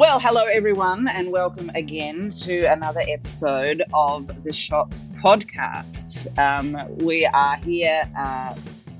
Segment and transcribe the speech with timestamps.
[0.00, 6.26] Well, hello everyone, and welcome again to another episode of the Shots podcast.
[6.38, 8.54] Um, we are here uh,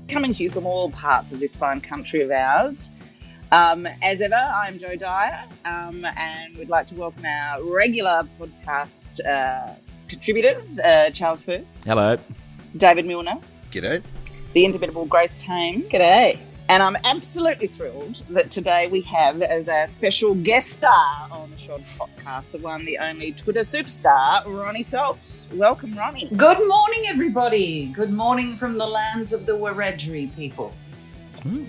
[0.07, 2.91] coming to you from all parts of this fine country of ours.
[3.51, 9.25] Um, as ever, I'm Jo Dyer, um, and we'd like to welcome our regular podcast
[9.27, 9.73] uh,
[10.07, 12.15] contributors, uh, Charles Firth, Hello.
[12.77, 13.39] David Milner,
[13.71, 14.03] G'day.
[14.53, 16.37] the indomitable Grace Tame, G'day.
[16.71, 21.59] And I'm absolutely thrilled that today we have as our special guest star on the
[21.59, 25.49] Shot podcast, the one, the only Twitter superstar, Ronni Salt.
[25.53, 26.29] Welcome, Ronni.
[26.37, 27.87] Good morning, everybody.
[27.87, 30.73] Good morning from the lands of the Wiradjuri people.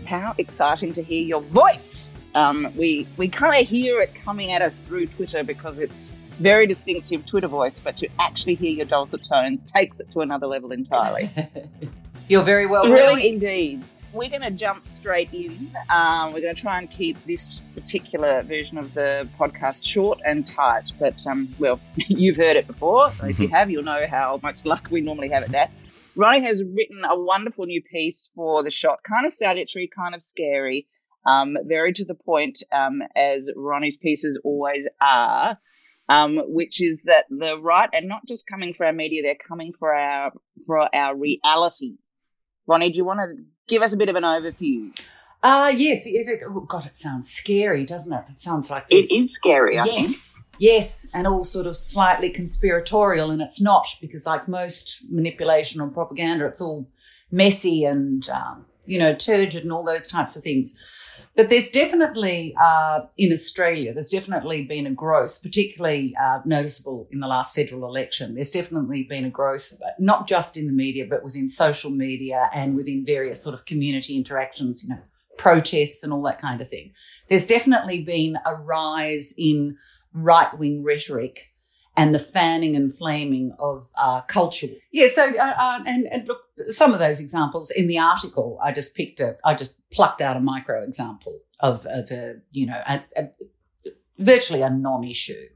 [0.06, 2.22] How exciting to hear your voice!
[2.36, 6.68] Um, we we kind of hear it coming at us through Twitter because it's very
[6.68, 10.70] distinctive Twitter voice, but to actually hear your dulcet tones takes it to another level
[10.70, 11.28] entirely.
[12.28, 12.84] You're very well.
[12.84, 13.82] Really, indeed.
[14.12, 15.70] We're going to jump straight in.
[15.88, 20.46] Um, we're going to try and keep this particular version of the podcast short and
[20.46, 20.92] tight.
[21.00, 23.10] But, um, well, you've heard it before.
[23.12, 25.70] So if you have, you'll know how much luck we normally have at that.
[26.14, 30.22] Ronni has written a wonderful new piece for The Shot, kind of salutary, kind of
[30.22, 30.88] scary,
[31.24, 35.58] um, very to the point, um, as Ronni's pieces always are.
[36.08, 39.72] Um, which is that the right, and not just coming for our media, they're coming
[39.78, 40.32] for our
[40.66, 41.92] for our reality.
[42.68, 44.96] Ronni, do you want to give us a bit of an overview?
[45.42, 46.06] Ah, yes.
[46.06, 48.24] It, it- oh, God, it sounds scary, doesn't it?
[48.30, 49.10] It sounds like It this.
[49.12, 50.08] is scary, I think.
[50.10, 50.28] Yes.
[50.58, 55.88] Yes, and all sort of slightly conspiratorial, and it's not because, like most manipulation or
[55.88, 56.86] propaganda, it's all
[57.32, 60.76] messy and um, you know turgid and all those types of things.
[61.34, 67.20] But there's definitely uh, in Australia, there's definitely been a growth, particularly uh, noticeable in
[67.20, 68.34] the last federal election.
[68.34, 72.76] There's definitely been a growth, not just in the media, but within social media and
[72.76, 75.00] within various sort of community interactions, you know,
[75.38, 76.92] protests and all that kind of thing.
[77.28, 79.76] There's definitely been a rise in
[80.12, 81.51] right wing rhetoric
[81.96, 84.68] and the fanning and flaming of uh, culture.
[84.92, 88.72] Yeah, so uh, uh, and and look, some of those examples in the article, I
[88.72, 92.80] just picked a, I just plucked out a micro example of of a you know
[92.86, 93.28] a, a,
[94.18, 95.48] virtually a non-issue,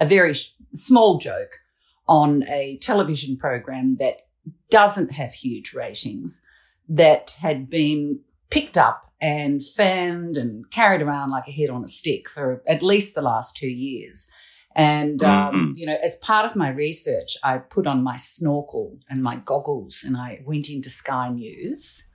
[0.00, 0.34] a very
[0.74, 1.60] small joke
[2.06, 4.22] on a television program that
[4.70, 6.42] doesn't have huge ratings
[6.88, 8.20] that had been
[8.50, 12.82] picked up and fanned and carried around like a head on a stick for at
[12.82, 14.30] least the last two years.
[14.78, 19.24] And, um, you know, as part of my research, I put on my snorkel and
[19.24, 22.06] my goggles and I went into Sky News,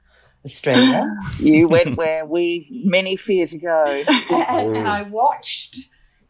[0.46, 1.06] Australia.
[1.40, 3.84] You went where we many fear to go.
[4.32, 5.76] and, and I watched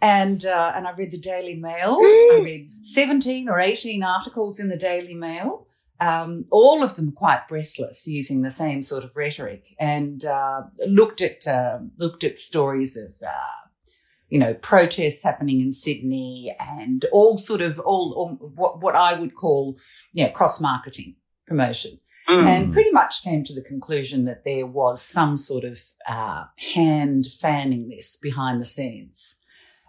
[0.02, 2.00] and uh, and I read the Daily Mail.
[2.02, 5.68] I read seventeen or eighteen articles in the Daily Mail.
[6.00, 11.22] Um, all of them quite breathless, using the same sort of rhetoric, and uh, looked
[11.22, 13.63] at uh, looked at stories of uh,
[14.34, 18.30] you know protests happening in Sydney and all sort of all, all
[18.62, 19.62] what what I would call
[20.16, 21.16] you know cross marketing
[21.48, 21.94] promotion
[22.30, 22.48] Mm.
[22.48, 25.76] and pretty much came to the conclusion that there was some sort of
[26.08, 29.18] uh, hand fanning this behind the scenes.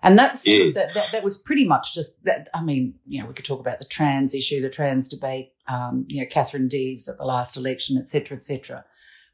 [0.03, 0.75] And that's Yes.
[0.75, 2.49] that, that, that was pretty much just that.
[2.53, 6.07] I mean, you know, we could talk about the trans issue, the trans debate, um,
[6.09, 8.85] you know, Katherine Deves at the last election, et cetera, et cetera.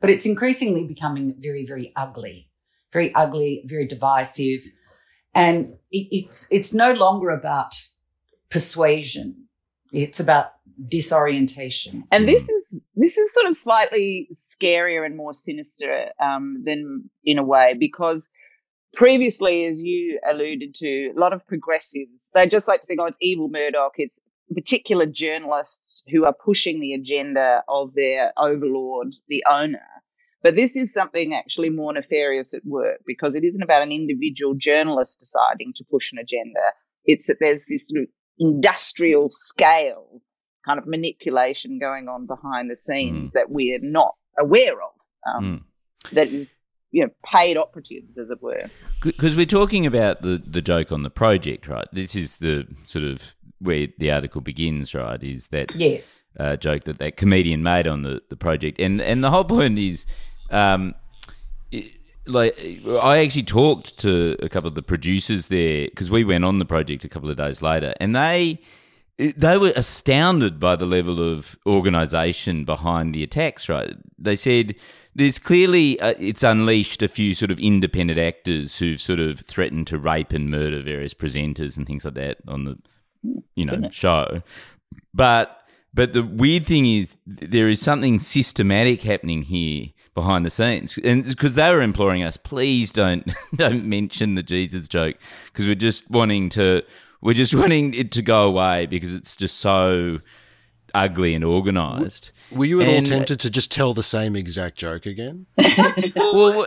[0.02, 2.50] But it's increasingly becoming very, very ugly,
[2.92, 4.60] very ugly, very divisive,
[5.34, 7.74] and it, it's it's no longer about
[8.50, 9.46] persuasion.
[9.92, 10.52] It's about
[10.88, 12.04] disorientation.
[12.10, 17.38] And this is this is sort of slightly scarier and more sinister um, than in
[17.38, 18.28] a way because
[18.94, 23.06] previously, as you alluded to, a lot of progressives they just like to think, oh,
[23.06, 23.92] it's evil Murdoch.
[23.96, 24.20] It's
[24.52, 29.86] particular journalists who are pushing the agenda of their overlord, the owner.
[30.42, 34.54] But this is something actually more nefarious at work because it isn't about an individual
[34.54, 36.60] journalist deciding to push an agenda.
[37.04, 38.08] It's that there's this sort of
[38.38, 40.22] industrial scale
[40.64, 44.92] kind of manipulation going on behind the scenes that we're not aware of.
[45.34, 45.64] Um,
[46.12, 46.46] That is,
[46.90, 48.64] you know, paid operatives, as it were.
[49.02, 51.86] Because we're talking about the, the joke on the project, right?
[51.92, 55.22] This is the sort of where the article begins, right?
[55.22, 56.14] Is that Yes.
[56.38, 59.78] uh, joke that that comedian made on the, the project, and and the whole point
[59.78, 60.06] is,
[60.50, 60.94] um,
[61.70, 61.92] it,
[62.26, 62.58] like
[63.02, 66.64] I actually talked to a couple of the producers there because we went on the
[66.64, 68.60] project a couple of days later, and they
[69.18, 73.68] they were astounded by the level of organisation behind the attacks.
[73.68, 73.94] Right?
[74.18, 74.74] They said
[75.14, 79.86] there's clearly uh, it's unleashed a few sort of independent actors who've sort of threatened
[79.88, 82.78] to rape and murder various presenters and things like that on the
[83.54, 84.42] you know show,
[85.14, 85.56] but.
[85.92, 91.24] But the weird thing is, there is something systematic happening here behind the scenes, and
[91.24, 95.16] because they were imploring us, please don't don't mention the Jesus joke,
[95.46, 96.82] because we're just wanting to
[97.20, 100.20] we're just wanting it to go away because it's just so
[100.94, 102.32] ugly and organised.
[102.50, 105.46] Were you at and, all tempted to just tell the same exact joke again?
[105.56, 106.66] well,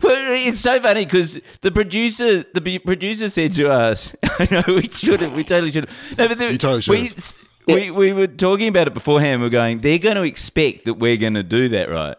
[0.00, 5.20] it's so funny because the producer, the producer said to us, "I know we should
[5.20, 7.34] have, we totally should have." No, but the, you totally should.
[7.66, 9.42] We, we, we were talking about it beforehand.
[9.42, 12.16] We're going, they're going to expect that we're going to do that, right?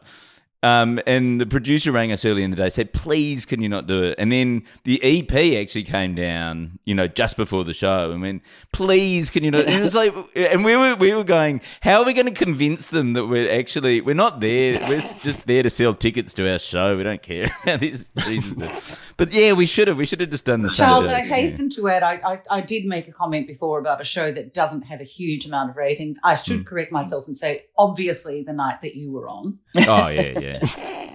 [0.63, 3.87] Um, and the producer rang us early in the day, said, "Please, can you not
[3.87, 8.11] do it?" And then the EP actually came down, you know, just before the show,
[8.11, 11.23] and went, "Please, can you not?" And it was like, and we were we were
[11.23, 14.77] going, "How are we going to convince them that we're actually we're not there?
[14.87, 16.95] We're just there to sell tickets to our show.
[16.95, 18.97] We don't care about this." Jesus.
[19.17, 19.97] But yeah, we should have.
[19.97, 20.87] We should have just done the same.
[20.87, 21.75] Charles, I hasten yeah.
[21.75, 24.83] to add, I, I, I did make a comment before about a show that doesn't
[24.83, 26.19] have a huge amount of ratings.
[26.23, 26.65] I should mm.
[26.65, 29.59] correct myself and say, obviously, the night that you were on.
[29.77, 30.50] Oh yeah, yeah.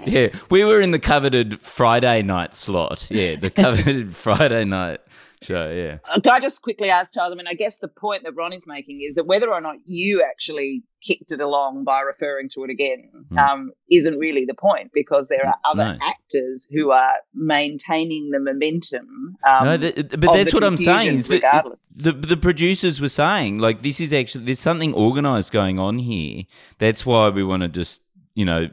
[0.07, 3.11] Yeah, we were in the coveted Friday night slot.
[3.11, 5.01] Yeah, the coveted Friday night
[5.43, 5.71] show.
[5.71, 5.99] Yeah.
[6.09, 7.33] Uh, can I just quickly ask Charles?
[7.33, 10.23] I mean, I guess the point that Ronni's making is that whether or not you
[10.23, 13.39] actually kicked it along by referring to it again mm.
[13.39, 15.99] um, isn't really the point because there are other no.
[16.03, 19.37] actors who are maintaining the momentum.
[19.47, 21.23] Um, no, the, but that's what I'm saying.
[21.29, 25.79] Regardless, the, the the producers were saying like this is actually there's something organised going
[25.79, 26.45] on here.
[26.79, 28.03] That's why we want to just
[28.35, 28.69] you know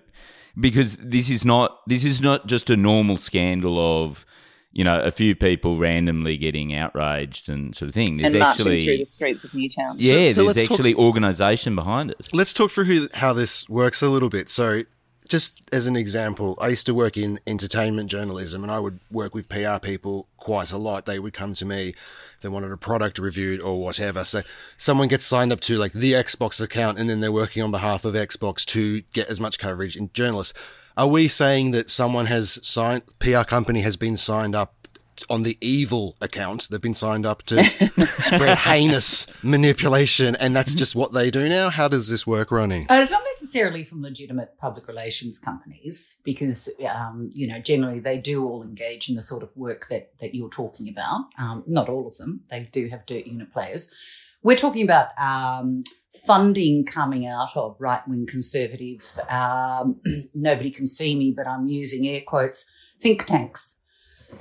[0.60, 4.26] because this is not this is not just a normal scandal of
[4.72, 8.18] you know a few people randomly getting outraged and sort of thing.
[8.18, 9.96] There's and actually through the streets of Newtown.
[9.98, 12.30] Yeah, so, so there's actually organisation behind it.
[12.34, 14.50] Let's talk through who, how this works a little bit.
[14.50, 14.84] So.
[15.33, 19.33] Just as an example, I used to work in entertainment journalism and I would work
[19.33, 21.07] with PR people quite a lot.
[21.07, 24.25] They would come to me if they wanted a product reviewed or whatever.
[24.25, 24.44] So
[24.77, 28.06] someone gets signed up to like the Xbox account and then they're working on behalf
[28.06, 30.53] of Xbox to get as much coverage in journalists.
[30.95, 34.82] Are we saying that someone has signed, PR company has been signed up
[35.30, 36.68] on the evil account.
[36.69, 37.63] They've been signed up to
[38.19, 41.69] spread heinous manipulation, and that's just what they do now.
[41.69, 42.89] How does this work, Ronni?
[42.89, 48.18] Uh, it's not necessarily from legitimate public relations companies, because um, you know generally they
[48.18, 51.25] do all engage in the sort of work that that you're talking about.
[51.38, 53.94] Um, not all of them; they do have dirt unit players.
[54.42, 55.83] We're talking about um,
[56.27, 59.18] funding coming out of right wing conservative.
[59.30, 60.01] Um,
[60.33, 62.66] nobody can see me, but I'm using air quotes.
[63.00, 63.80] Think tanks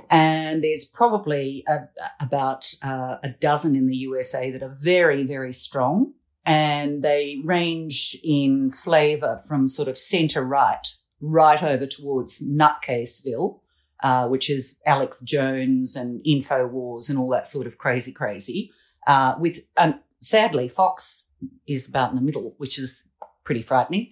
[0.09, 1.87] and there's probably a,
[2.19, 6.13] about uh, a dozen in the USA that are very, very strong.
[6.45, 10.85] And they range in flavor from sort of center right,
[11.21, 13.59] right over towards Nutcaseville,
[14.03, 18.71] uh, which is Alex Jones and InfoWars and all that sort of crazy, crazy.
[19.07, 21.27] Uh, with, um, sadly, Fox
[21.65, 23.09] is about in the middle, which is
[23.45, 24.11] pretty frightening.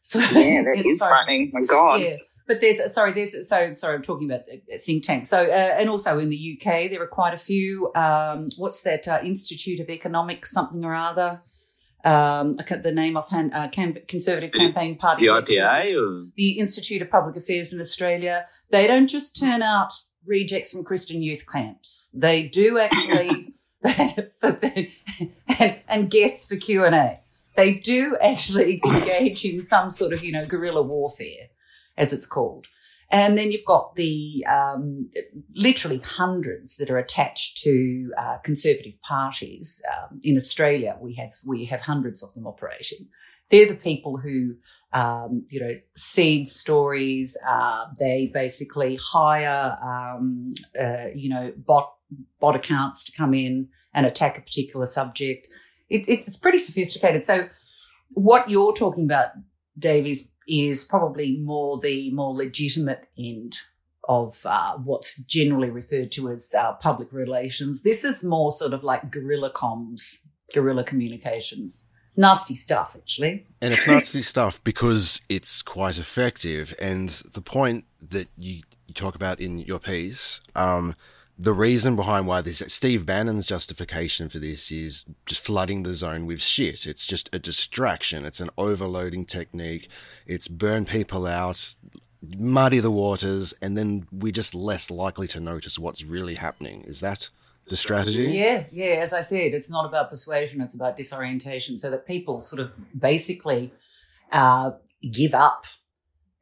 [0.00, 1.50] So yeah, that is frightening.
[1.52, 2.00] My God.
[2.00, 2.16] Yeah
[2.48, 3.94] but there's sorry, there's so sorry.
[3.94, 5.28] I'm talking about the think tanks.
[5.28, 7.92] So uh, and also in the UK, there are quite a few.
[7.94, 11.42] Um, what's that uh, Institute of Economics something or other?
[12.04, 15.26] Um, the name offhand, uh, Conservative Campaign Party.
[15.26, 16.30] The IPA?
[16.36, 18.46] The Institute of Public Affairs in Australia.
[18.70, 19.92] They don't just turn out
[20.24, 22.08] rejects from Christian youth camps.
[22.14, 23.52] They do actually,
[25.58, 27.20] and, and guests for Q&A.
[27.56, 31.48] They do actually engage in some sort of, you know, guerrilla warfare
[31.98, 32.66] as it's called.
[33.10, 35.08] And then you've got the um,
[35.54, 40.96] literally hundreds that are attached to uh, conservative parties um, in Australia.
[41.00, 43.08] We have we have hundreds of them operating.
[43.50, 44.56] They're the people who,
[44.92, 47.34] um, you know, seed stories.
[47.48, 51.94] Uh, they basically hire, um, uh, you know, bot
[52.40, 55.48] bot accounts to come in and attack a particular subject.
[55.88, 57.24] It, it's pretty sophisticated.
[57.24, 57.48] So,
[58.10, 59.30] what you're talking about,
[59.78, 63.58] Dave, is is probably more the more legitimate end
[64.08, 67.82] of uh, what's generally referred to as uh, public relations.
[67.82, 71.90] This is more sort of like guerrilla comms, guerrilla communications.
[72.16, 73.46] Nasty stuff, actually.
[73.60, 76.74] And it's nasty stuff because it's quite effective.
[76.80, 80.96] And the point that you, you talk about in your piece, um,
[81.38, 86.26] the reason behind why this Steve Bannon's justification for this is just flooding the zone
[86.26, 86.84] with shit.
[86.84, 88.24] It's just a distraction.
[88.24, 89.88] It's an overloading technique.
[90.26, 91.76] It's burn people out,
[92.36, 96.82] muddy the waters, and then we're just less likely to notice what's really happening.
[96.82, 97.30] Is that
[97.68, 98.24] the strategy?
[98.24, 98.96] Yeah, yeah.
[99.00, 102.72] As I said, it's not about persuasion; it's about disorientation, so that people sort of
[102.98, 103.72] basically
[104.32, 104.72] uh,
[105.08, 105.66] give up.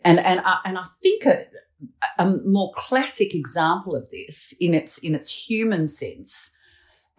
[0.05, 1.47] And and I, and I think a,
[2.18, 6.50] a more classic example of this, in its in its human sense,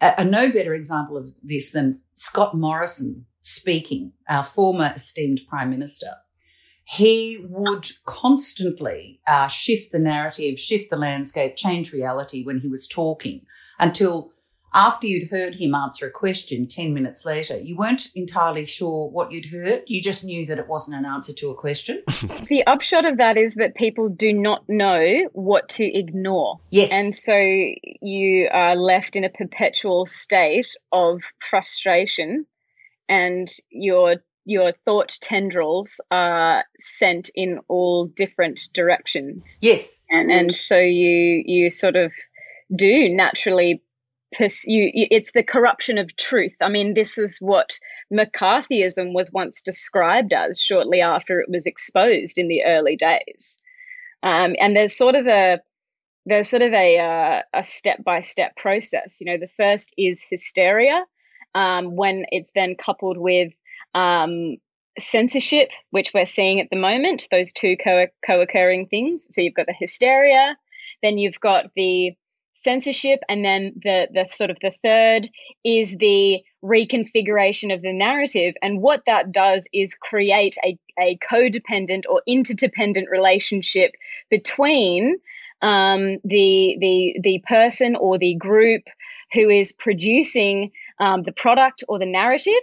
[0.00, 5.70] a, a no better example of this than Scott Morrison speaking, our former esteemed prime
[5.70, 6.14] minister.
[6.84, 12.86] He would constantly uh, shift the narrative, shift the landscape, change reality when he was
[12.86, 13.44] talking
[13.78, 14.32] until
[14.74, 19.32] after you'd heard him answer a question 10 minutes later, you weren't entirely sure what
[19.32, 19.82] you'd heard.
[19.86, 22.02] You just knew that it wasn't an answer to a question.
[22.48, 26.60] the upshot of that is that people do not know what to ignore.
[26.70, 26.92] Yes.
[26.92, 32.46] And so you are left in a perpetual state of frustration
[33.08, 39.58] and your your thought tendrils are sent in all different directions.
[39.60, 40.06] Yes.
[40.10, 42.12] And and so you you sort of
[42.74, 43.82] do naturally
[44.32, 46.56] it's the corruption of truth.
[46.60, 47.78] I mean this is what
[48.12, 53.62] mccarthyism was once described as shortly after it was exposed in the early days.
[54.22, 55.60] Um, and there's sort of a
[56.26, 59.18] there's sort of a uh, a step by step process.
[59.20, 61.04] You know the first is hysteria
[61.54, 63.52] um, when it's then coupled with
[63.94, 64.56] um,
[64.98, 69.26] censorship which we're seeing at the moment those two co- co-occurring things.
[69.30, 70.56] So you've got the hysteria
[71.02, 72.14] then you've got the
[72.60, 75.28] censorship and then the the sort of the third
[75.64, 78.54] is the reconfiguration of the narrative.
[78.62, 83.92] And what that does is create a, a codependent or interdependent relationship
[84.28, 85.16] between
[85.62, 88.82] um, the the the person or the group
[89.32, 92.54] who is producing um, the product or the narrative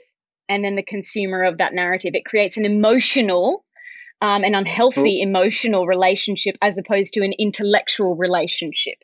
[0.49, 2.15] and then the consumer of that narrative.
[2.15, 3.63] It creates an emotional
[4.21, 8.95] um, an unhealthy emotional relationship as opposed to an intellectual relationship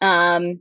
[0.00, 0.60] um,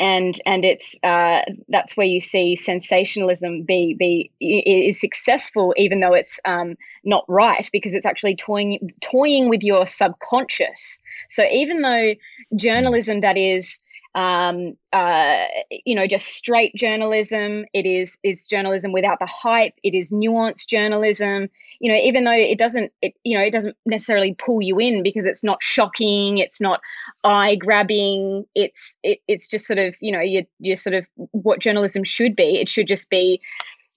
[0.00, 6.14] and and it's uh, that's where you see sensationalism be be is successful, even though
[6.14, 10.98] it's um, not right because it's actually toying toying with your subconscious.
[11.28, 12.14] So even though
[12.56, 13.80] journalism that is
[14.14, 15.44] um, uh,
[15.84, 17.64] you know, just straight journalism.
[17.72, 19.74] It is is journalism without the hype.
[19.84, 21.48] It is nuanced journalism.
[21.78, 25.02] You know, even though it doesn't, it you know, it doesn't necessarily pull you in
[25.02, 26.38] because it's not shocking.
[26.38, 26.80] It's not
[27.22, 28.46] eye grabbing.
[28.54, 32.34] It's it, it's just sort of you know, you you sort of what journalism should
[32.34, 32.60] be.
[32.60, 33.40] It should just be,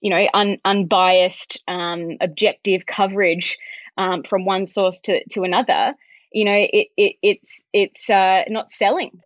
[0.00, 3.58] you know, un, unbiased, um, objective coverage
[3.98, 5.94] um, from one source to to another.
[6.32, 9.20] You know, it, it it's it's uh, not selling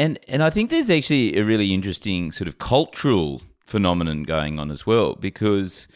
[0.00, 4.70] and and I think there's actually a really interesting sort of cultural phenomenon going on
[4.70, 5.86] as well because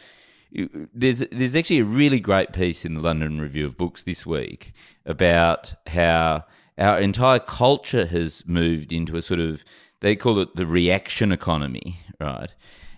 [0.52, 4.72] there's there's actually a really great piece in the London Review of Books this week
[5.06, 6.44] about how
[6.76, 9.64] our entire culture has moved into a sort of
[10.00, 12.52] they call it the reaction economy, right?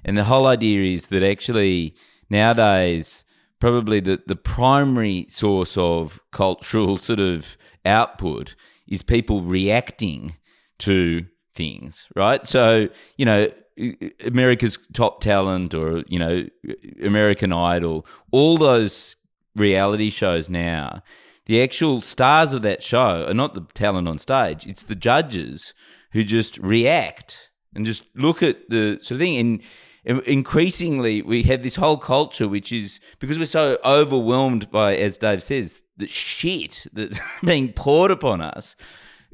[0.04, 1.94] And the whole idea is that actually
[2.28, 3.25] nowadays
[3.60, 8.56] probably the, the primary source of cultural sort of output
[8.88, 10.34] is people reacting
[10.80, 12.47] to things, right?
[12.47, 13.50] So, you know,
[14.25, 16.47] America's Top Talent or, you know,
[17.02, 19.16] American Idol, all those
[19.54, 21.02] reality shows now,
[21.47, 25.75] the actual stars of that show are not the talent on stage, it's the judges
[26.12, 29.62] who just react and just look at the sort of thing.
[30.04, 35.18] And increasingly, we have this whole culture which is because we're so overwhelmed by, as
[35.18, 38.76] Dave says, the shit that's being poured upon us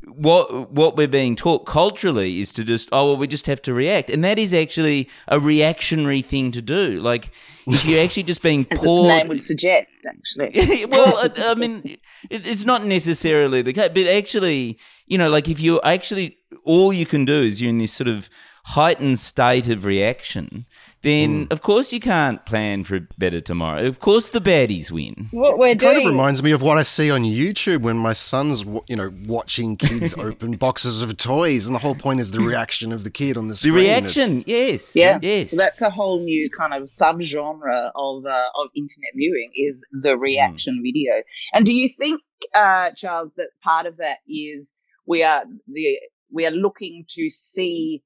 [0.07, 3.75] what what we're being taught culturally is to just oh well we just have to
[3.75, 4.11] react.
[4.11, 7.01] And that is actually a reactionary thing to do.
[7.01, 7.31] Like
[7.67, 10.87] if you're actually just being poured name would suggest actually.
[10.87, 11.99] Well I, I mean
[12.31, 16.93] it, it's not necessarily the case but actually you know like if you actually all
[16.93, 18.29] you can do is you're in this sort of
[18.65, 20.67] heightened state of reaction
[21.03, 21.53] then mm.
[21.53, 23.87] of course you can't plan for a better tomorrow.
[23.87, 25.29] Of course the baddies win.
[25.33, 27.97] What we're it doing kind of reminds me of what I see on YouTube when
[27.97, 32.31] my son's, you know, watching kids open boxes of toys, and the whole point is
[32.31, 33.75] the reaction of the kid on the screen.
[33.75, 35.51] The reaction, yes, yeah, yes.
[35.51, 40.17] So that's a whole new kind of subgenre of uh, of internet viewing is the
[40.17, 40.83] reaction mm.
[40.83, 41.23] video.
[41.53, 42.21] And do you think,
[42.55, 44.73] uh, Charles, that part of that is
[45.07, 45.99] we are the
[46.31, 48.03] we are looking to see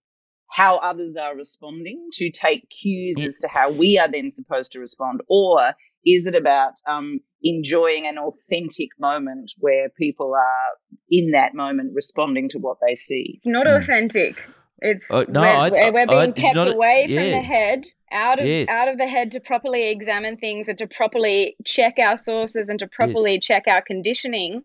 [0.51, 4.81] how others are responding to take cues as to how we are then supposed to
[4.81, 5.73] respond or
[6.05, 12.49] is it about um, enjoying an authentic moment where people are in that moment responding
[12.49, 13.35] to what they see.
[13.39, 13.79] It's not Mm.
[13.81, 14.43] authentic.
[14.81, 17.21] It's Oh, no, we're, I- we're- we're being it's kept not a- away yeah.
[17.23, 18.69] from the head, out of Yes.
[18.69, 22.79] out of the head to properly examine things and to properly check our sources and
[22.79, 24.63] to properly check our conditioning,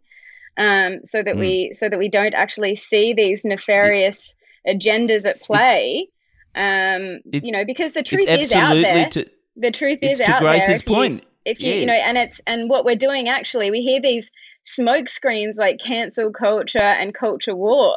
[0.57, 1.39] um, so that Mm.
[1.39, 4.35] we so that we don't actually see these nefarious
[4.67, 6.07] agendas at play.
[6.55, 9.07] Um, It- you know, because the truth is out there.
[9.09, 9.25] to,
[9.55, 10.49] the truth it's is to out there.
[10.51, 11.23] Grace's if you- point.
[11.45, 11.79] if you Yeah.
[11.79, 14.29] you know and it's and what we're doing actually we hear these
[14.63, 17.95] smoke screens like cancel culture and culture war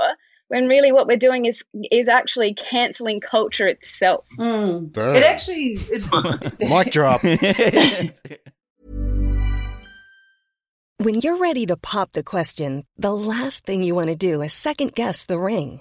[0.48, 4.96] when really what we're doing is is actually canceling culture itself Mm.
[4.96, 7.20] It actually, it, Mic drop.
[10.98, 14.52] When you're ready to pop the question, the last thing you want to do is
[14.52, 15.80] second guess the ring.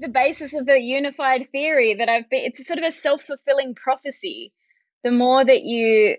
[0.00, 4.52] The basis of the unified theory that i've been it's sort of a self-fulfilling prophecy.
[5.04, 6.16] The more that you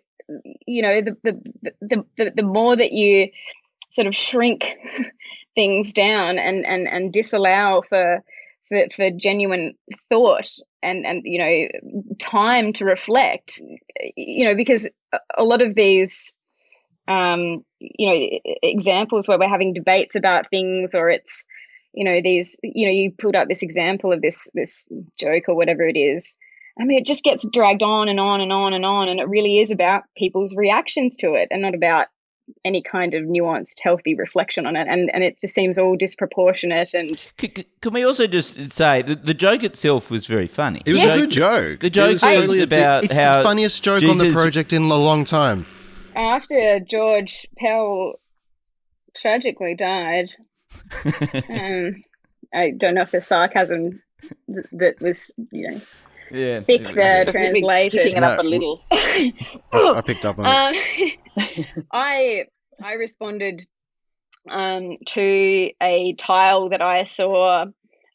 [0.67, 3.29] you know the the the, the, the more that you
[3.89, 4.73] sort of shrink
[5.55, 8.23] things down and and and disallow for
[8.67, 9.73] for, for genuine
[10.09, 10.47] thought
[10.81, 13.61] and and you know time to reflect
[14.15, 14.88] you know because
[15.38, 16.33] a- lot of these
[17.07, 21.45] um you know examples where we're having debates about things or it's
[21.93, 24.86] you know these you know you pulled up this example of this this
[25.19, 26.36] joke or whatever it is
[26.79, 29.27] i mean it just gets dragged on and on and on and on and it
[29.27, 32.07] really is about people's reactions to it and not about
[32.65, 36.93] any kind of nuanced healthy reflection on it and and it just seems all disproportionate
[36.93, 40.79] and C- c- Can we also just say the, the joke itself was very funny?
[40.86, 41.79] It was The a good joke.
[41.79, 44.31] The joke It was was totally a- about It's how the funniest joke on the
[44.33, 45.65] project in a long time.
[46.15, 48.15] after george pell
[49.15, 50.29] tragically died
[51.50, 52.04] um
[52.54, 54.01] i don't know if the sarcasm
[54.48, 55.81] th- that was you know
[56.34, 58.81] yeah, thick there Really translated picking it up a little.
[58.92, 59.34] I,
[59.74, 61.18] I picked up on it.
[61.38, 62.44] Um, I
[62.81, 63.66] I responded
[64.50, 67.66] um, to a tile that I saw,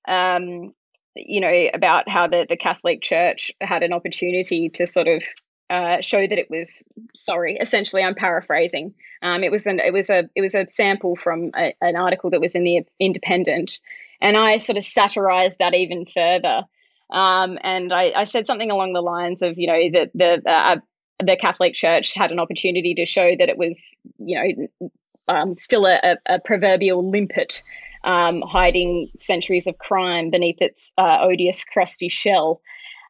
[0.08, 0.72] um,
[1.14, 5.22] you know, about how the, the Catholic Church had an opportunity to sort of
[5.70, 6.82] uh, show that it was
[7.14, 7.56] sorry.
[7.60, 8.94] Essentially, I'm paraphrasing.
[9.26, 12.30] Um, it was an it was a it was a sample from a, an article
[12.30, 13.80] that was in the Independent,
[14.20, 16.62] and I sort of satirized that even further.
[17.10, 20.76] Um, and I, I said something along the lines of, you know, that the uh,
[21.18, 24.90] the Catholic Church had an opportunity to show that it was, you know,
[25.28, 27.62] um, still a, a, a proverbial limpet,
[28.04, 32.60] um, hiding centuries of crime beneath its uh, odious crusty shell,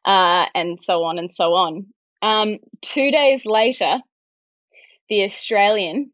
[0.05, 1.85] uh, and so on and so on.
[2.21, 3.99] Um, two days later,
[5.09, 6.11] the Australian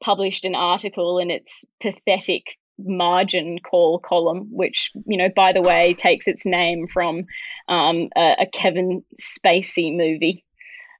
[0.00, 5.94] published an article in its pathetic margin call column, which, you know, by the way,
[5.94, 7.26] takes its name from
[7.68, 10.44] um, a, a Kevin Spacey movie.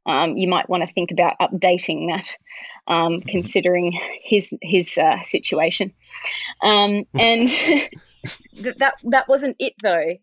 [0.06, 2.36] Um, you might want to think about updating that,
[2.92, 5.92] um, considering his his uh, situation.
[6.62, 7.48] Um, and
[8.78, 10.16] that that wasn't it though.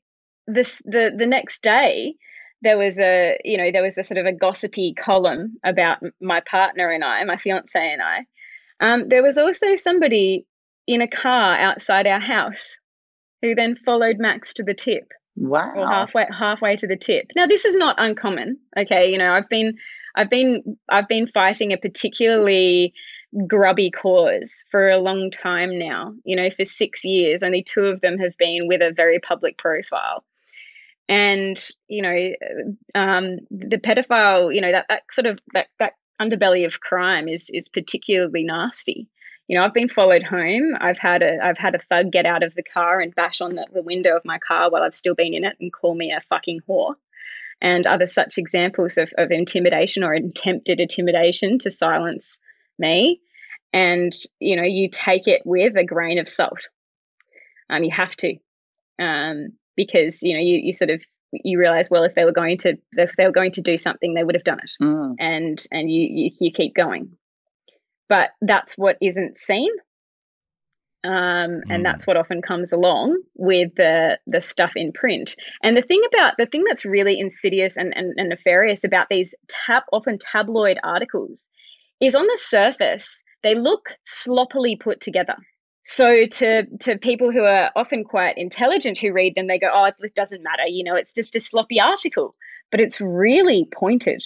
[0.47, 2.15] This the the next day
[2.61, 6.41] there was a you know there was a sort of a gossipy column about my
[6.49, 8.25] partner and I, my fiance and I.
[8.79, 10.45] Um, there was also somebody
[10.87, 12.77] in a car outside our house
[13.41, 15.73] who then followed Max to the tip Wow.
[15.75, 17.27] or halfway halfway to the tip.
[17.35, 18.57] Now this is not uncommon.
[18.77, 19.77] Okay, you know, I've been
[20.15, 22.93] I've been I've been fighting a particularly
[23.47, 26.13] grubby cause for a long time now.
[26.23, 29.57] You know, for 6 years, only two of them have been with a very public
[29.57, 30.23] profile.
[31.07, 32.31] And, you know,
[32.95, 37.49] um, the pedophile, you know, that, that sort of that, that underbelly of crime is
[37.53, 39.07] is particularly nasty.
[39.47, 40.75] You know, I've been followed home.
[40.79, 43.49] I've had a I've had a thug get out of the car and bash on
[43.49, 46.11] the, the window of my car while I've still been in it and call me
[46.11, 46.95] a fucking whore.
[47.61, 52.37] And other such examples of, of intimidation or attempted intimidation to silence
[52.77, 53.21] me.
[53.71, 56.67] And, you know, you take it with a grain of salt.
[57.69, 58.35] Um, you have to.
[58.99, 62.57] Um, because, you know, you, you sort of you realize, well, if they were going
[62.59, 64.71] to if they were going to do something, they would have done it.
[64.81, 65.15] Mm.
[65.19, 67.17] And and you, you you keep going
[68.07, 69.69] but that's what isn't seen
[71.03, 71.83] um, and Mm.
[71.83, 76.33] that's what often comes along with the the stuff in print and the thing about
[76.37, 81.47] the thing that's really insidious and, and, and nefarious about these tab often tabloid articles
[82.01, 85.35] is on the surface they look sloppily put together
[85.85, 89.85] so to to people who are often quite intelligent who read them, they go, "Oh,
[89.85, 90.65] it doesn't matter.
[90.67, 92.35] You know, it's just a sloppy article."
[92.71, 94.23] But it's really pointed,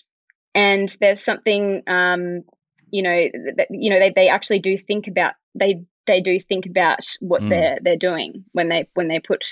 [0.56, 2.44] and there's something, um,
[2.92, 6.66] you know, that, you know, they, they actually do think about they they do think
[6.66, 7.50] about what mm.
[7.50, 9.44] they're they're doing when they when they put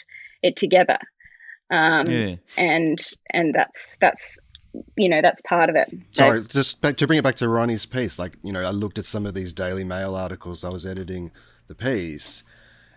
[0.41, 1.00] it together,
[1.72, 2.36] um, yeah.
[2.56, 3.00] and
[3.32, 4.39] and that's that's
[4.96, 5.93] you know that's part of it.
[6.13, 8.17] Sorry, just back, to bring it back to Ronni's piece.
[8.17, 11.34] Like you know, I looked at some of these Daily Mail articles I was editing
[11.67, 12.43] the piece.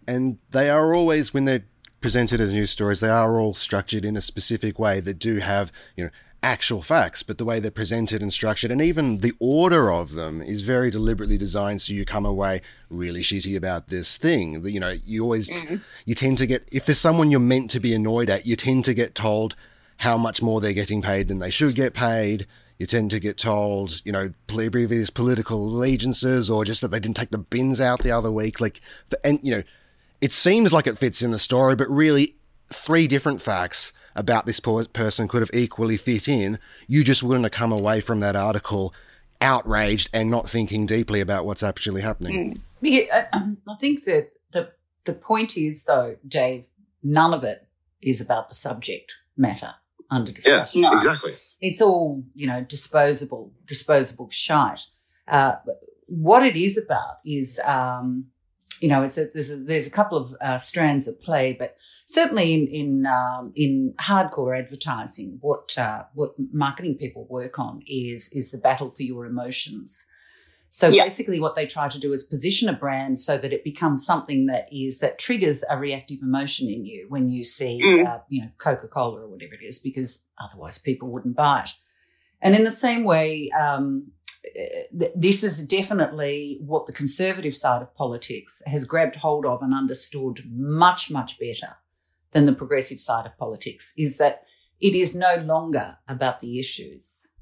[0.07, 1.65] And they are always, when they're
[2.01, 5.71] presented as news stories, they are all structured in a specific way that do have,
[5.97, 6.11] you know,
[6.43, 10.41] actual facts, but the way they're presented and structured, and even the order of them
[10.41, 14.65] is very deliberately designed so you come away really shitty about this thing.
[14.67, 15.81] You know, you always, mm.
[16.07, 18.87] you tend to get, if there's someone you're meant to be annoyed at, you tend
[18.87, 19.55] to get told
[19.99, 22.47] how much more they're getting paid than they should get paid
[22.81, 27.17] you tend to get told, you know, previous political allegiances or just that they didn't
[27.17, 28.59] take the bins out the other week.
[28.59, 29.63] Like, for, and, you know,
[30.23, 32.37] it seems like it fits in the story, but really,
[32.69, 36.59] three different facts about this poor person could have equally fit in.
[36.87, 38.95] You just wouldn't have come away from that article
[39.43, 42.55] outraged and not thinking deeply about what's actually happening.
[42.55, 42.61] Mm.
[42.81, 44.73] Yeah, I, um, I think that the
[45.05, 46.69] the point is, though, Dave,
[47.03, 47.67] none of it
[48.01, 49.75] is about the subject matter
[50.11, 50.83] under discussion.
[50.83, 50.97] Yeah, no.
[50.97, 51.33] exactly.
[51.61, 54.87] It's all, you know, disposable, disposable shite.
[55.29, 55.57] Uh,
[56.07, 58.27] what it is about is, um,
[58.81, 61.77] you know, it's a, there's a, there's a couple of uh, strands at play, but
[62.07, 68.33] certainly in in um, in hardcore advertising, what uh, what marketing people work on is
[68.33, 70.07] is the battle for your emotions.
[70.73, 71.03] So yeah.
[71.03, 74.47] basically, what they try to do is position a brand so that it becomes something
[74.47, 78.07] that is that triggers a reactive emotion in you when you see, mm.
[78.07, 81.71] uh, you know, Coca Cola or whatever it is, because otherwise people wouldn't buy it.
[82.41, 84.13] And in the same way, um,
[85.17, 90.45] this is definitely what the conservative side of politics has grabbed hold of and understood
[90.49, 91.79] much, much better
[92.31, 93.93] than the progressive side of politics.
[93.99, 94.45] Is that
[94.81, 97.33] it is no longer about the issues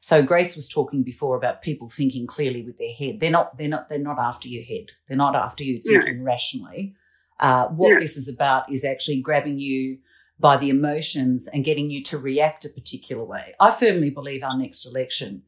[0.00, 3.20] so Grace was talking before about people thinking clearly with their head.
[3.20, 3.58] They're not.
[3.58, 3.88] They're not.
[3.88, 4.92] They're not after your head.
[5.06, 6.24] They're not after you thinking no.
[6.24, 6.94] rationally.
[7.40, 7.98] Uh, what no.
[7.98, 9.98] this is about is actually grabbing you
[10.38, 13.54] by the emotions and getting you to react a particular way.
[13.58, 15.42] I firmly believe our next election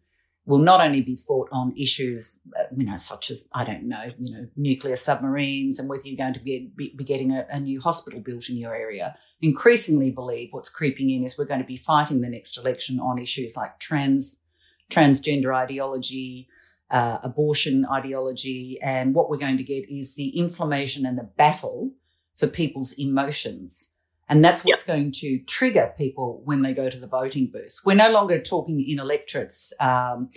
[0.47, 4.11] will not only be fought on issues, uh, you know, such as I don't know,
[4.19, 7.61] you know, nuclear submarines and whether you're going to be, be, be getting a, a,
[7.61, 9.15] new hospital built in your area.
[9.43, 13.19] Increasingly, believe what's creeping in is we're going to be fighting the next election on
[13.19, 14.47] issues like trans
[14.91, 16.49] transgender ideology,
[16.91, 21.93] uh, abortion ideology, and what we're going to get is the inflammation and the battle
[22.35, 23.93] for people's emotions.
[24.27, 24.97] And that's what's yep.
[24.97, 27.81] going to trigger people when they go to the voting booth.
[27.85, 29.75] We're no longer talking in electorates.
[29.79, 30.31] Um,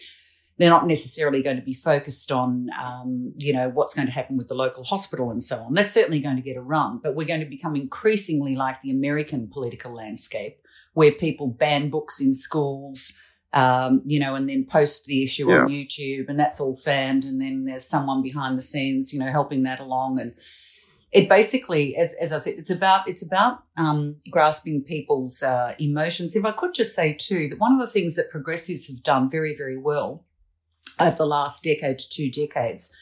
[0.58, 4.38] they're not necessarily going to be focused on, um, you know, what's going to happen
[4.38, 5.74] with the local hospital and so on.
[5.74, 8.92] That's certainly going to get a run, but we're going to become increasingly like the
[8.92, 10.60] American political landscape,
[10.94, 13.14] where people ban books in schools,
[13.54, 15.62] um, you know, and then post the issue yeah.
[15.62, 19.32] on YouTube, and that's all fanned, and then there's someone behind the scenes, you know,
[19.32, 20.34] helping that along, and
[21.12, 26.36] it basically, as, as I said, it's about it's about um, grasping people's uh, emotions.
[26.36, 29.30] If I could just say too that one of the things that progressives have done
[29.30, 30.26] very very well
[31.00, 32.94] over the last decade to two decades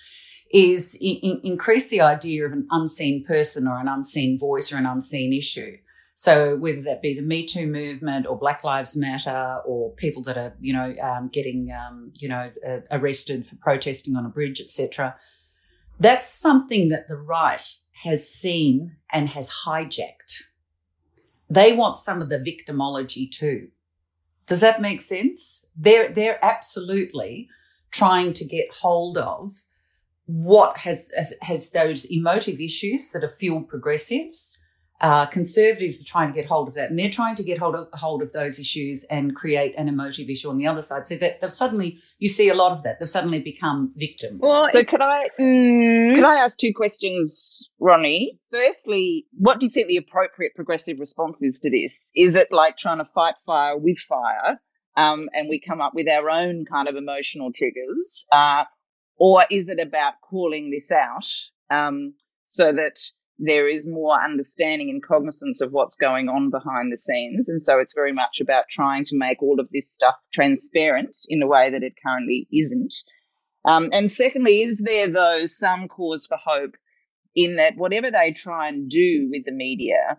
[0.54, 4.86] is in, increase the idea of an unseen person or an unseen voice or an
[4.86, 5.78] unseen issue.
[6.14, 10.38] So whether that be the Me Too movement or Black Lives Matter or people that
[10.38, 14.60] are, you know, um, getting, um, you know, uh, arrested for protesting on a bridge,
[14.62, 15.16] etc.
[16.00, 17.66] That's something that the right
[18.04, 20.44] has seen and has hijacked.
[21.50, 23.70] They want some of the victimology too.
[24.48, 25.66] Does that make sense?
[25.76, 27.50] They're, they're absolutely
[27.92, 29.52] trying to get hold of
[30.26, 34.58] what has, has those emotive issues that have fueled progressives.
[35.02, 37.74] Uh, conservatives are trying to get hold of that, and they're trying to get hold
[37.74, 41.08] of hold of those issues and create an emotive issue on the other side.
[41.08, 43.00] So that they've suddenly you see a lot of that.
[43.00, 44.42] They've suddenly become victims.
[44.44, 48.38] Well, so could I mm, could I ask two questions, Ronni?
[48.52, 52.12] Firstly, what do you think the appropriate progressive response is to this?
[52.16, 54.62] Is it like trying to fight fire with fire,
[54.96, 58.66] um, and we come up with our own kind of emotional triggers, uh,
[59.18, 61.28] or is it about calling this out
[61.70, 62.14] um,
[62.48, 63.00] so that
[63.44, 67.50] there is more understanding and cognizance of what's going on behind the scenes.
[67.50, 71.42] And so it's very much about trying to make all of this stuff transparent in
[71.42, 72.94] a way that it currently isn't.
[73.66, 76.76] Um, and secondly, is there, though, some cause for hope
[77.36, 80.18] in that whatever they try and do with the media,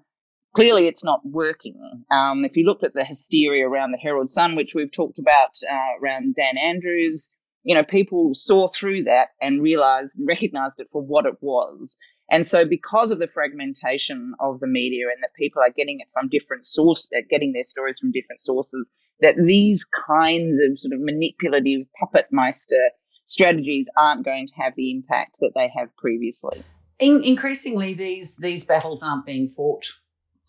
[0.54, 2.04] clearly it's not working.
[2.10, 5.56] Um, if you looked at the hysteria around the Herald Sun, which we've talked about
[5.70, 7.30] uh, around Dan Andrews,
[7.64, 11.96] you know, people saw through that and realized recognized it for what it was.
[12.30, 16.08] And so, because of the fragmentation of the media and that people are getting it
[16.12, 18.88] from different sources, uh, getting their stories from different sources,
[19.20, 22.26] that these kinds of sort of manipulative puppet
[23.26, 26.62] strategies aren't going to have the impact that they have previously.
[26.98, 29.86] In, increasingly, these these battles aren't being fought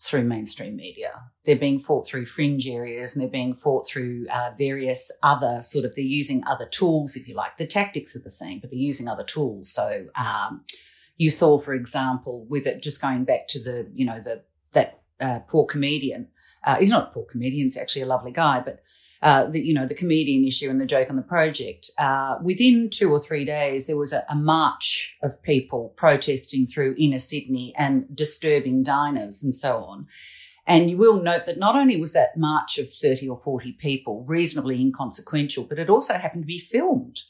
[0.04, 1.12] through mainstream media.
[1.44, 5.86] They're being fought through fringe areas and they're being fought through uh, various other sort
[5.86, 7.56] of, they're using other tools, if you like.
[7.56, 9.72] The tactics are the same, but they're using other tools.
[9.72, 10.64] So, um,
[11.16, 15.00] you saw, for example, with it just going back to the, you know, the, that
[15.24, 16.28] uh, poor comedian.
[16.64, 18.80] Uh, he's not a poor comedian, he's actually a lovely guy, but
[19.22, 21.90] uh, the, you know, the comedian issue and the joke on the project.
[21.98, 26.94] Uh, within two or three days, there was a, a, march of people protesting through
[26.98, 30.06] inner Sydney and disturbing diners and so on.
[30.66, 34.24] And you will note that not only was that march of 30 or 40 people
[34.26, 37.22] reasonably inconsequential, but it also happened to be filmed.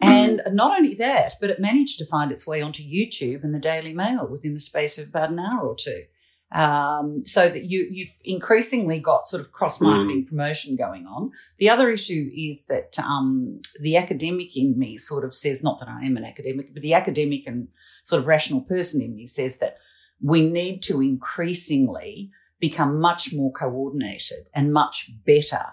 [0.00, 3.58] And not only that, but it managed to find its way onto YouTube and the
[3.58, 6.02] Daily Mail within the space of about an hour or two.
[6.50, 10.28] Um, so that you, you've increasingly got sort of cross marketing mm.
[10.28, 11.30] promotion going on.
[11.58, 15.90] The other issue is that um, the academic in me sort of says, not that
[15.90, 17.68] I am an academic, but the academic and
[18.02, 19.76] sort of rational person in me says that
[20.22, 25.64] we need to increasingly become much more coordinated and much better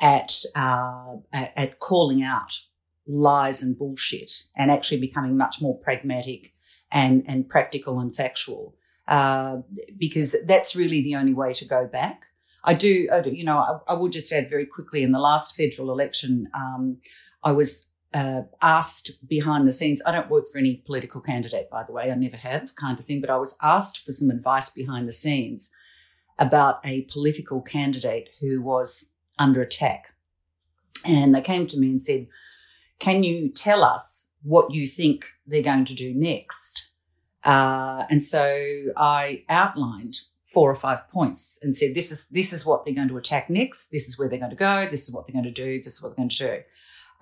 [0.00, 2.52] at, uh, at, at calling out
[3.06, 6.48] lies and bullshit and actually becoming much more pragmatic
[6.90, 8.74] and, and practical and factual.
[9.10, 9.62] Uh,
[9.98, 12.26] because that's really the only way to go back.
[12.62, 15.18] I do, I do you know, I, I, will just add very quickly in the
[15.18, 16.98] last federal election, um,
[17.42, 20.00] I was uh, asked behind the scenes.
[20.06, 23.04] I don't work for any political candidate, by the way, I never have, kind of
[23.04, 25.72] thing, but I was asked for some advice behind the scenes
[26.38, 30.14] about a political candidate who was under attack.
[31.04, 32.28] And they came to me and said,
[33.00, 36.89] Can you tell us what you think they're going to do next?
[37.44, 38.42] Uh, and so
[38.96, 43.08] I outlined four or five points and said, this is, this is what they're going
[43.08, 43.88] to attack next.
[43.88, 44.86] This is where they're going to go.
[44.90, 45.78] This is what they're going to do.
[45.78, 46.62] This is what they're going to do.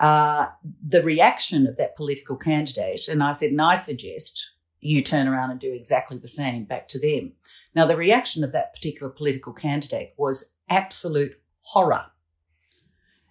[0.01, 0.47] Uh,
[0.87, 5.51] the reaction of that political candidate, and I said, and I suggest you turn around
[5.51, 7.33] and do exactly the same back to them.
[7.75, 12.07] Now, the reaction of that particular political candidate was absolute horror.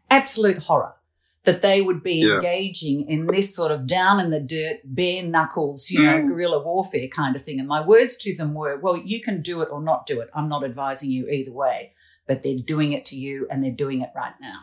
[0.09, 0.96] Absolute horror
[1.43, 2.35] that they would be yeah.
[2.35, 6.27] engaging in this sort of down in the dirt, bare knuckles, you know, mm.
[6.27, 7.57] guerrilla warfare kind of thing.
[7.57, 10.29] And my words to them were, well, you can do it or not do it.
[10.33, 11.93] I'm not advising you either way,
[12.27, 14.59] but they're doing it to you and they're doing it right now.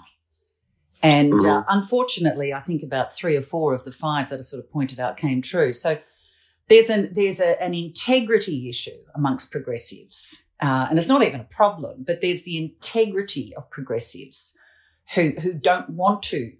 [1.02, 1.46] And mm-hmm.
[1.46, 4.70] uh, unfortunately, I think about three or four of the five that I sort of
[4.70, 5.72] pointed out came true.
[5.72, 5.98] So
[6.68, 10.42] there's an, there's a, an integrity issue amongst progressives.
[10.60, 14.56] Uh, and it's not even a problem, but there's the integrity of progressives
[15.14, 16.52] who, who don't want to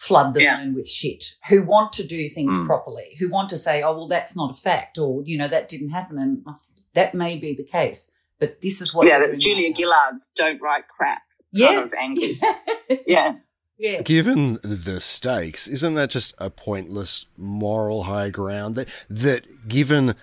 [0.00, 0.58] flood the yeah.
[0.58, 2.66] zone with shit, who want to do things mm.
[2.66, 5.68] properly, who want to say, oh, well, that's not a fact, or, you know, that
[5.68, 6.18] didn't happen.
[6.18, 6.42] And
[6.94, 9.06] that may be the case, but this is what.
[9.06, 11.20] Yeah, that's Julia Gillard's don't write crap.
[11.52, 11.86] Yeah.
[11.88, 13.34] Kind of yeah.
[13.78, 14.00] Yeah.
[14.02, 18.76] Given the stakes, isn't that just a pointless moral high ground?
[18.76, 20.14] That that given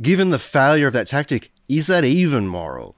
[0.00, 2.97] given the failure of that tactic, is that even moral?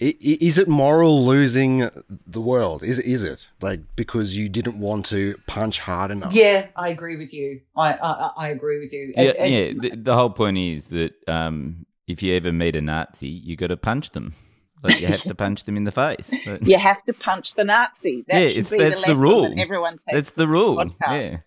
[0.00, 1.88] Is it moral losing
[2.26, 2.82] the world?
[2.82, 6.34] Is is it like because you didn't want to punch hard enough?
[6.34, 7.60] Yeah, I agree with you.
[7.76, 9.12] I I, I agree with you.
[9.16, 9.88] Yeah, and, yeah.
[9.90, 13.68] The, the, whole point is that um, if you ever meet a Nazi, you got
[13.68, 14.34] to punch them.
[14.82, 16.30] Like you have to punch them in the face.
[16.60, 18.24] you have to punch the Nazi.
[18.28, 19.48] That yeah, should be that's the, the rule.
[19.48, 20.12] That everyone takes.
[20.12, 20.76] That's the rule.
[20.76, 20.92] Podcast.
[21.00, 21.38] Yeah.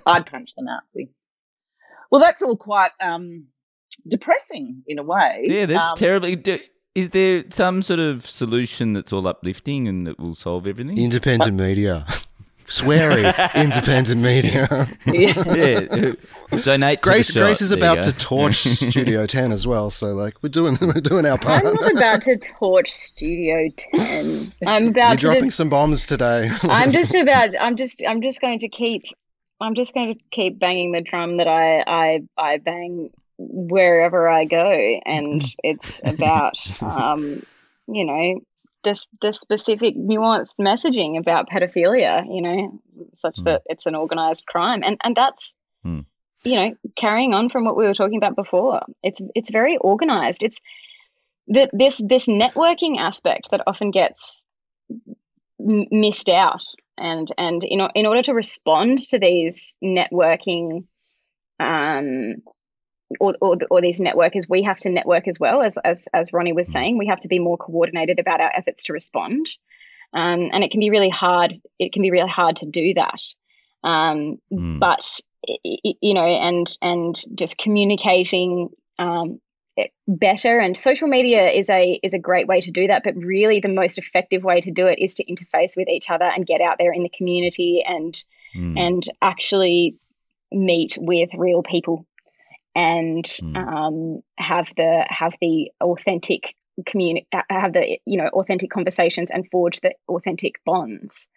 [0.06, 1.10] I'd punch the Nazi.
[2.10, 3.48] Well, that's all quite um,
[4.08, 5.44] depressing in a way.
[5.44, 6.36] Yeah, that's um, terribly
[6.94, 10.96] is there some sort of solution that's all uplifting and that will solve everything?
[10.96, 12.06] Independent media.
[12.66, 14.66] Sweary independent media.
[15.06, 15.54] yeah.
[15.54, 16.60] yeah.
[16.62, 17.02] Donate.
[17.02, 17.26] Grace.
[17.28, 19.90] To Grace is there about to torch Studio Ten as well.
[19.90, 21.64] So like we're doing we're doing our part.
[21.64, 24.52] I'm not about to torch Studio Ten.
[24.66, 26.48] I'm about You're to dropping just, some bombs today.
[26.62, 27.50] I'm just about.
[27.60, 28.02] I'm just.
[28.08, 29.02] I'm just going to keep.
[29.60, 34.44] I'm just going to keep banging the drum that I I I bang wherever I
[34.44, 37.42] go, and it's about um,
[37.88, 38.40] you know
[38.84, 42.24] this the specific nuanced messaging about pedophilia.
[42.28, 42.80] You know,
[43.14, 43.44] such mm.
[43.44, 45.56] that it's an organized crime, and and that's.
[45.84, 46.04] Mm.
[46.46, 50.42] You know, carrying on from what we were talking about before, it's it's very organized.
[50.42, 50.60] It's
[51.48, 54.46] that this this networking aspect that often gets
[55.58, 56.62] m- missed out
[56.98, 60.84] and and in, in order to respond to these networking
[61.60, 62.36] um,
[63.20, 65.62] or, or, or, these networkers, we have to network as well.
[65.62, 68.82] As, as, as Ronni was saying, we have to be more coordinated about our efforts
[68.84, 69.46] to respond.
[70.14, 71.54] Um, and it can be really hard.
[71.78, 73.20] It can be really hard to do that.
[73.82, 74.78] Um, mm.
[74.78, 75.20] But
[75.72, 79.40] you know, and and just communicating um,
[80.06, 80.58] better.
[80.58, 83.02] And social media is a is a great way to do that.
[83.04, 86.24] But really, the most effective way to do it is to interface with each other
[86.24, 88.22] and get out there in the community and
[88.56, 88.78] mm.
[88.78, 89.96] and actually
[90.52, 92.06] meet with real people
[92.74, 93.56] and mm.
[93.56, 96.54] um, have the have the authentic
[96.86, 101.28] community have the you know authentic conversations and forge the authentic bonds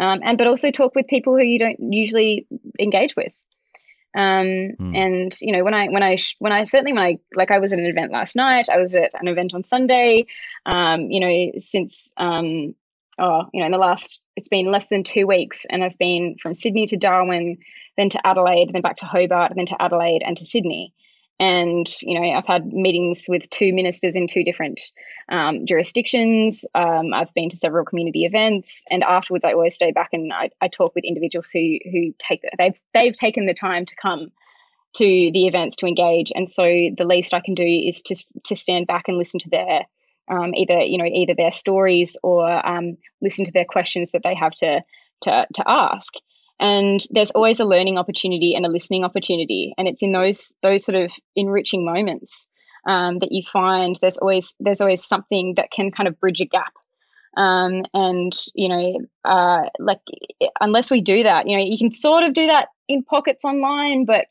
[0.00, 2.46] um, and but also talk with people who you don't usually
[2.78, 3.34] engage with
[4.16, 4.46] um,
[4.80, 4.96] mm.
[4.96, 7.72] and you know when i when i when i certainly when i like i was
[7.72, 10.24] at an event last night i was at an event on sunday
[10.64, 12.74] um, you know since um,
[13.18, 16.36] oh you know in the last it's been less than two weeks and i've been
[16.40, 17.56] from sydney to darwin
[17.96, 20.92] then to adelaide then back to hobart then to adelaide and to sydney.
[21.38, 24.80] And you know i've had meetings with two ministers in two different
[25.28, 26.64] um, jurisdictions.
[26.74, 30.48] Um, i've been to several community events and afterwards i always stay back and i,
[30.62, 34.30] I talk with individuals who who take they've they've taken the time to come
[34.96, 36.32] to the events to engage.
[36.34, 39.50] And so the least i can do is to to stand back and listen to
[39.50, 39.82] their
[40.28, 44.34] um, either you know either their stories or um, listen to their questions that they
[44.34, 44.82] have to
[45.22, 46.14] to to ask.
[46.58, 49.74] And there's always a learning opportunity and a listening opportunity.
[49.76, 52.46] And it's in those those sort of enriching moments
[52.86, 56.46] um, that you find there's always there's always something that can kind of bridge a
[56.46, 56.72] gap.
[57.36, 60.00] Um, and you know uh, like
[60.60, 64.06] unless we do that you know you can sort of do that in pockets online
[64.06, 64.24] but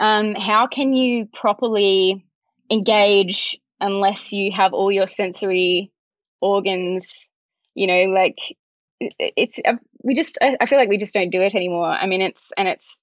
[0.00, 2.26] um, how can you properly
[2.68, 5.92] engage unless you have all your sensory
[6.40, 7.28] organs
[7.74, 8.38] you know like
[9.18, 11.88] it's uh, we just I feel like we just don't do it anymore.
[11.88, 13.00] I mean, it's and it's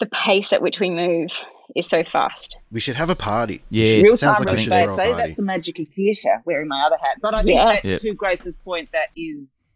[0.00, 1.42] the pace at which we move
[1.76, 2.56] is so fast.
[2.70, 3.62] We should have a party.
[3.70, 4.94] Yeah, real time like space.
[4.96, 6.42] Say that's the magic of theatre.
[6.44, 7.82] Wearing my other hat, but I think yes.
[7.82, 8.02] that's yes.
[8.02, 8.90] to Grace's point.
[8.92, 9.68] That is,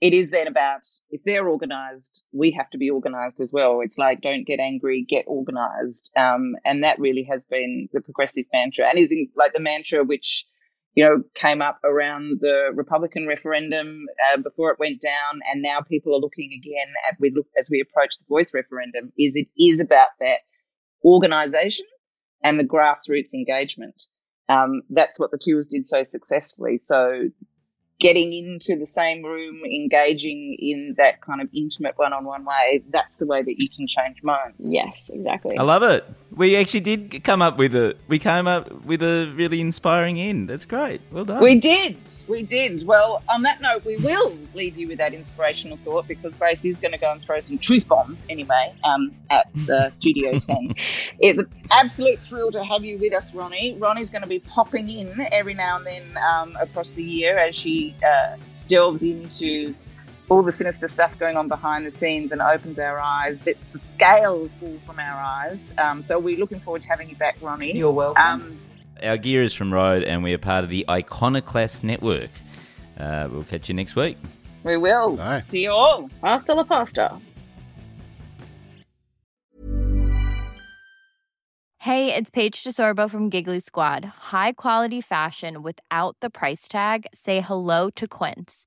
[0.00, 3.80] it is then about if they're organised, we have to be organised as well.
[3.82, 8.46] It's like don't get angry, get organised, um, and that really has been the progressive
[8.52, 10.46] mantra, and is in, like the mantra which
[10.94, 15.80] you know, came up around the Republican referendum uh, before it went down, and now
[15.80, 19.12] people are looking again at we look as we approach the voice referendum.
[19.16, 20.38] Is it is about that
[21.04, 21.86] organisation
[22.42, 24.02] and the grassroots engagement.
[24.48, 26.78] Um, that's what the Teals did so successfully.
[26.78, 27.28] So
[28.00, 32.82] getting into the same room, engaging in that kind of intimate one on one way,
[32.88, 34.70] that's the way that you can change minds.
[34.72, 35.56] Yes, exactly.
[35.56, 36.04] I love it.
[36.34, 40.48] We actually did come up with a we came up with a really inspiring end.
[40.48, 41.00] That's great.
[41.10, 41.42] Well done.
[41.42, 41.96] We did.
[42.28, 42.86] We did.
[42.86, 46.78] Well, on that note, we will leave you with that inspirational thought because Grace is
[46.78, 50.74] going to go and throw some truth bombs anyway um, at the Studio 10.
[51.18, 53.78] It's an absolute thrill to have you with us, Ronni.
[53.78, 57.56] Ronni's going to be popping in every now and then um, across the year as
[57.56, 58.36] she uh,
[58.68, 59.74] delves into
[60.30, 63.40] all the sinister stuff going on behind the scenes and opens our eyes.
[63.40, 65.74] That's the scales fall from our eyes.
[65.76, 67.74] Um, so we're looking forward to having you back, Ronni.
[67.74, 68.24] You're welcome.
[68.24, 68.60] Um,
[69.02, 72.30] our gear is from Rode, and we are part of the Iconoclast Network.
[72.96, 74.16] Uh, we'll catch you next week.
[74.62, 75.16] We will.
[75.16, 75.42] Bye.
[75.48, 76.08] See you all.
[76.22, 77.18] Hasta la pasta.
[81.78, 84.04] Hey, it's Paige DeSorbo from Giggly Squad.
[84.04, 87.06] High quality fashion without the price tag.
[87.14, 88.66] Say hello to Quince.